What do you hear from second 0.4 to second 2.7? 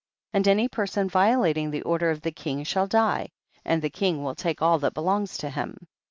any person violating the order of the king